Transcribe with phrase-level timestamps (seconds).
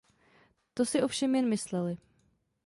[0.73, 1.97] To si ovšem jen mysleli.